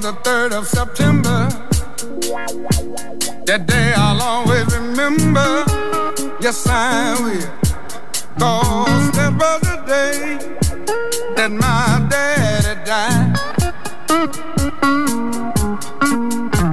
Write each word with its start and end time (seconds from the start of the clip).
the 0.00 0.12
3rd 0.12 0.52
of 0.52 0.66
September. 0.66 1.48
That 3.44 3.66
day 3.66 3.92
I'll 3.94 4.22
always 4.22 4.64
remember. 4.74 5.64
Yes, 6.40 6.66
I 6.66 7.20
will. 7.20 7.50
Cause 8.38 9.10
that 9.12 9.32
was 9.38 9.60
the 9.60 9.76
day 9.86 10.38
that 11.36 11.50
my 11.50 12.06
daddy 12.08 12.80
died. 12.86 13.36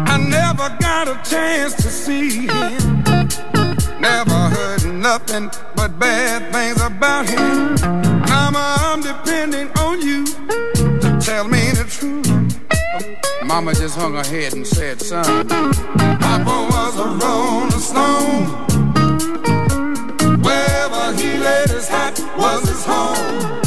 I 0.08 0.18
never 0.18 0.70
got 0.80 1.10
a 1.10 1.30
chance 1.30 1.74
to 1.76 1.90
see 1.90 2.48
him. 2.48 3.04
Never 4.00 4.40
heard 4.56 4.86
nothing 4.86 5.52
but 5.76 6.00
bad 6.00 6.54
things 6.54 6.82
about 6.82 7.28
him. 7.28 7.76
Mama, 8.30 8.78
I'm 8.80 9.02
depending 9.02 9.77
Mama 13.48 13.74
just 13.74 13.98
hung 13.98 14.14
her 14.14 14.26
head 14.26 14.54
and 14.54 14.68
said, 14.68 15.02
son, 15.02 15.48
Papa 15.48 16.68
was 16.70 17.00
a 17.00 17.06
rolling 17.22 17.72
stone. 17.72 18.46
Wherever 20.42 21.14
he 21.14 21.38
laid 21.38 21.70
his 21.70 21.88
hat 21.88 22.20
was 22.38 22.68
his 22.68 22.86
home. 22.86 23.67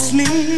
It's 0.00 0.12
me. 0.12 0.57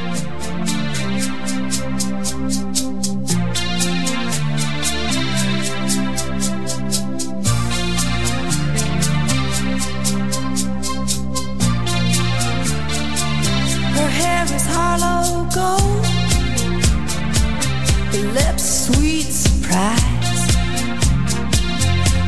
Lips 18.33 18.85
sweet 18.85 19.23
surprise. 19.23 20.55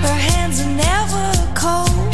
Her 0.05 0.17
hands 0.29 0.59
are 0.59 0.73
never 0.87 1.27
cold. 1.55 2.13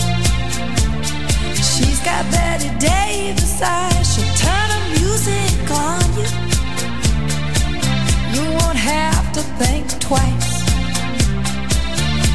She's 1.56 2.00
got 2.02 2.24
Bette 2.30 2.70
Davis 2.78 3.62
eyes. 3.64 4.14
She'll 4.14 4.36
turn 4.46 4.68
her 4.76 4.86
music 5.00 5.72
on 5.88 6.06
you. 6.20 6.30
You 8.36 8.44
won't 8.60 8.78
have 8.78 9.32
to 9.34 9.42
think 9.58 9.86
twice. 10.00 10.52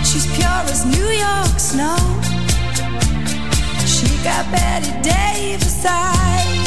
She's 0.09 0.27
pure 0.35 0.63
as 0.75 0.85
New 0.85 1.11
York 1.27 1.59
snow. 1.61 1.99
She 3.87 4.09
got 4.25 4.45
Bette 4.51 4.91
Davis 5.03 5.85
eyes. 5.87 6.64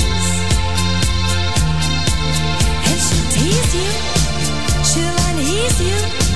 Tease 3.58 3.76
you, 3.76 4.84
she'll 4.84 5.17
unease 5.30 5.82
you. 5.82 6.27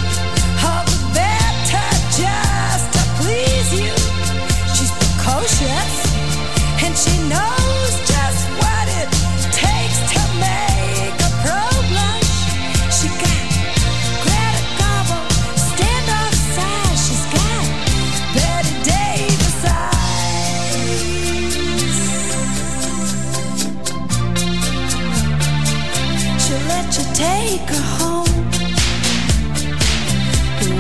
Take 27.22 27.70
her 27.70 27.88
home. 28.00 28.46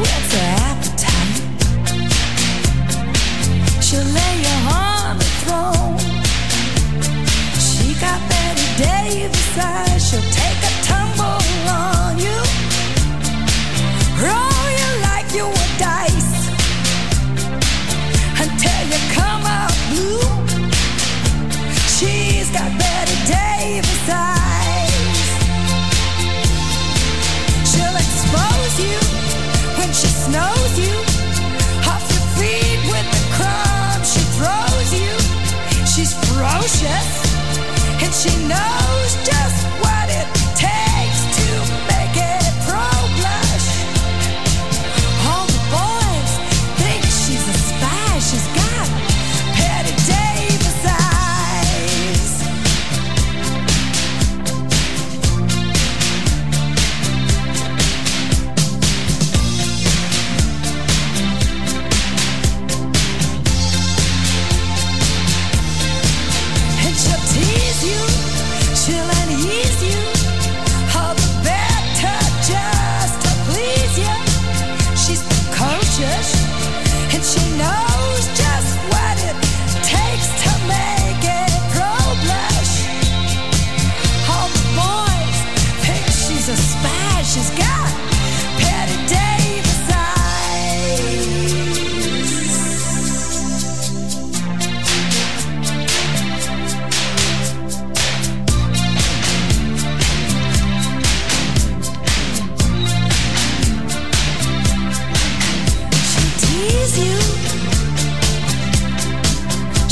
What's 0.02 0.32
her 0.34 0.48
appetite? 0.72 1.38
She'll 3.84 4.10
lay 4.18 4.36
you 4.46 4.56
on 4.74 5.20
the 5.20 5.30
throne. 5.44 6.00
She 7.60 7.94
got 8.02 8.20
Bette 8.28 8.66
Davis 8.76 9.58
eyes. 9.60 9.91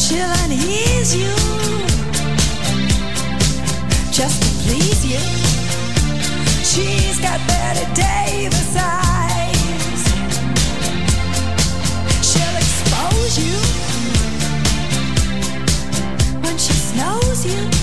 She'll 0.10 0.32
unease 0.44 1.16
you. 1.16 1.30
Just 4.12 4.42
to 4.42 4.50
please 4.64 5.06
you. 5.06 5.20
She's 6.66 7.20
got 7.20 7.40
Bette 7.48 7.86
Davis 7.94 8.76
eyes. 8.76 10.04
She'll 12.26 12.58
expose 12.58 13.38
you 13.38 13.60
when 16.42 16.58
she 16.58 16.74
snows 16.74 17.46
you. 17.46 17.79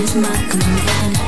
is 0.00 0.14
my 0.14 0.28
command 0.48 1.27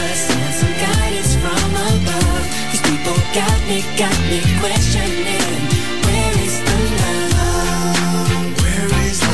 me, 3.67 3.81
got 3.97 4.17
me 4.29 4.39
questioning. 4.59 5.41
Where 6.05 6.33
is 6.45 6.59
the 6.67 6.77
love? 6.97 7.97
Where 8.61 8.89
is 9.05 9.19
the 9.19 9.27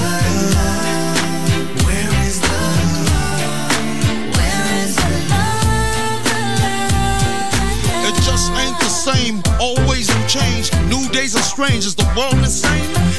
love? 0.55 1.85
Where 1.85 2.13
is 2.25 2.37
the 2.41 2.57
love? 3.09 3.71
Where 4.35 4.65
is 4.83 4.95
the 4.95 5.11
love? 5.31 6.23
The 6.27 6.39
love? 7.93 8.07
It 8.09 8.15
just 8.23 8.47
ain't 8.53 8.79
the 8.79 8.89
same. 8.89 9.35
Always 9.59 10.07
new 10.09 10.27
change. 10.27 10.71
New 10.89 11.07
days 11.09 11.35
are 11.35 11.43
strange. 11.43 11.85
Is 11.85 11.95
the 11.95 12.07
world 12.15 12.35
insane? 12.35 13.06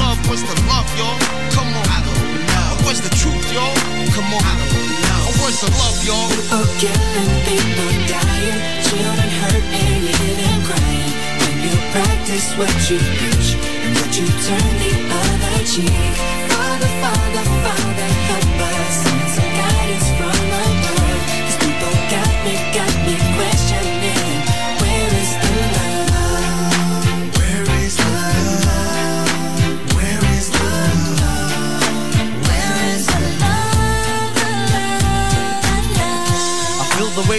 love. 0.00 0.18
What's 0.28 0.42
the 0.42 0.56
love, 0.66 0.88
y'all? 0.98 1.18
Come 1.54 1.70
on. 1.70 1.86
I 1.86 2.00
don't 2.06 2.30
know. 2.50 2.86
What's 2.86 3.00
the 3.00 3.12
truth, 3.14 3.46
y'all? 3.52 3.76
Come 4.14 4.28
on. 4.34 4.42
I 4.42 4.54
don't 4.58 4.90
know. 5.06 5.42
What's 5.42 5.60
the 5.62 5.70
love, 5.78 5.98
y'all? 6.06 6.28
People 6.30 6.66
killing, 6.82 7.32
people 7.46 7.92
dying, 8.10 8.58
children 8.86 9.30
hurt 9.40 9.64
and 9.70 10.02
you 10.06 10.54
crying. 10.66 11.12
When 11.42 11.56
you 11.66 11.74
practice 11.94 12.46
what 12.58 12.74
you 12.90 12.98
preach 13.18 13.48
and 13.84 13.92
what 13.98 14.12
you 14.18 14.26
turn 14.46 14.72
the 14.82 14.92
other 15.06 15.56
cheek. 15.66 16.14
Father, 16.50 16.90
Father, 17.02 17.44
Father, 17.62 18.08
help 18.30 18.60
us 18.70 18.94
send 19.02 19.26
some 19.34 19.52
guidance 19.60 20.08
from 20.18 20.38
above. 20.62 21.22
These 21.46 21.58
people 21.62 21.94
got 22.10 22.34
me, 22.44 22.54
got 22.74 22.94
me 23.06 23.25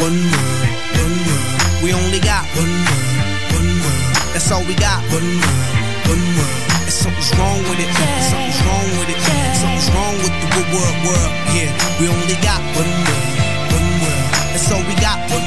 One 0.00 0.16
world, 0.16 0.64
one 0.96 1.16
world. 1.28 1.84
We 1.84 1.92
only 1.92 2.20
got 2.20 2.46
one 2.56 2.72
world, 2.88 3.20
one 3.52 3.68
world. 3.84 4.16
That's 4.32 4.50
all 4.50 4.64
we 4.64 4.74
got. 4.74 5.04
One 5.12 5.28
world, 5.44 5.76
one 6.08 6.24
world. 6.40 6.56
And 6.80 6.90
something's 6.90 7.30
wrong 7.36 7.60
with 7.68 7.84
it. 7.84 7.90
Something's 8.32 8.60
wrong 8.64 8.88
with 8.96 9.12
it. 9.12 9.20
Something's 9.60 9.90
wrong 9.92 10.16
with 10.24 10.32
the 10.40 10.48
good 10.56 10.68
world, 10.72 10.96
world. 11.04 11.32
Yeah, 11.52 11.68
we 12.00 12.08
only 12.08 12.38
got 12.40 12.64
one 12.80 12.92
world, 13.06 13.28
one 13.76 13.88
world. 14.00 14.28
That's 14.56 14.72
all 14.72 14.80
we 14.88 14.96
got. 15.04 15.20
One 15.28 15.46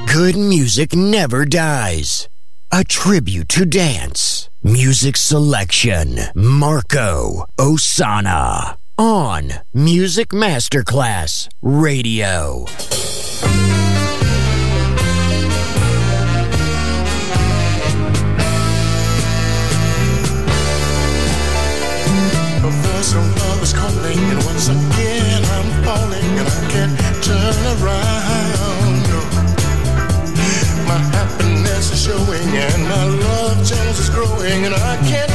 world. 0.00 0.08
Good 0.08 0.36
music 0.36 0.94
never 0.94 1.44
dies. 1.44 2.26
A 2.72 2.84
tribute 2.84 3.50
to 3.50 3.66
dance. 3.66 4.29
Music 4.62 5.16
selection. 5.16 6.20
Marco 6.34 7.46
Ossanna. 7.58 8.76
On 8.98 9.50
Music 9.72 10.34
Masterclass 10.34 11.48
Radio. 11.62 12.66
A 22.62 23.16
love 23.16 23.62
is 23.62 23.72
calling, 23.72 24.18
and 24.18 24.44
once 24.44 24.68
again 24.68 25.42
I'm 25.42 25.82
falling, 25.82 26.38
and 26.38 26.46
I 26.46 26.68
can't 26.68 27.24
turn 27.24 27.64
around. 27.80 29.08
My 30.86 30.98
happiness 31.16 31.92
is 31.92 32.04
showing, 32.04 32.48
and 32.58 32.92
love 33.06 33.49
channels 33.70 34.00
is 34.00 34.10
growing, 34.10 34.66
and 34.66 34.74
I 34.74 34.96
can't 35.08 35.29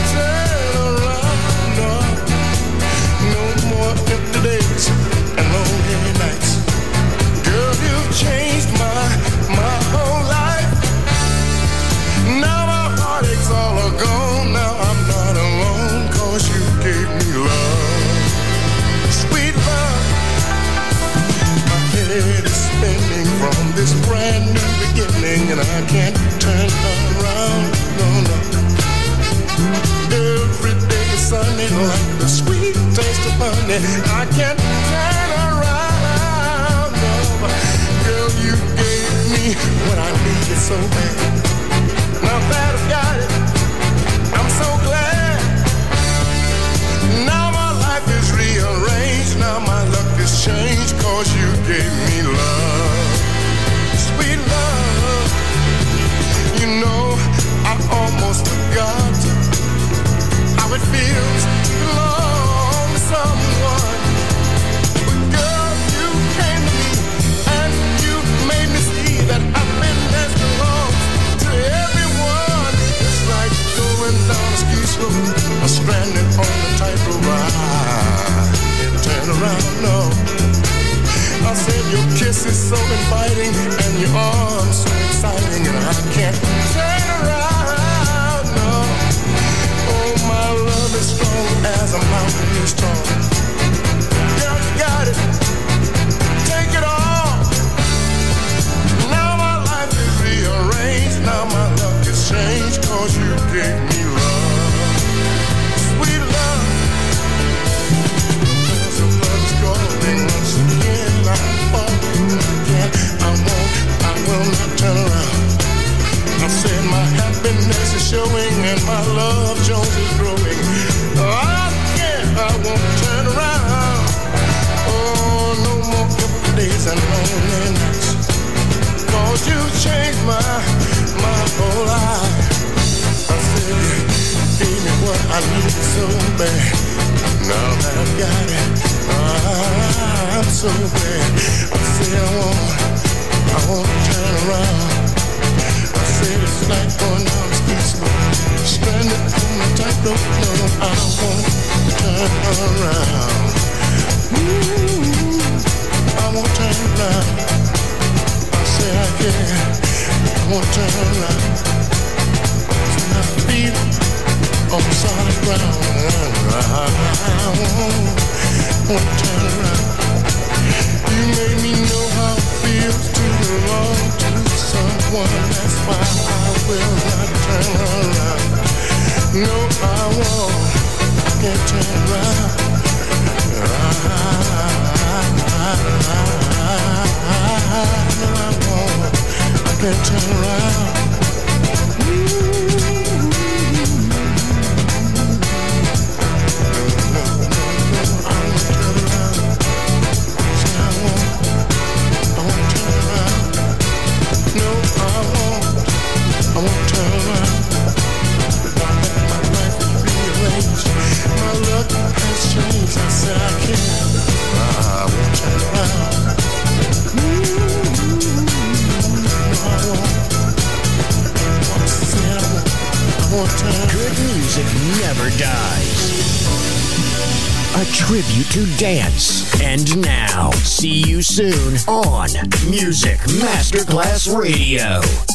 Radio. 234.24 235.35